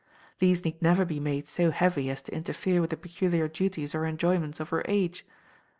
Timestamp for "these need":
0.39-0.81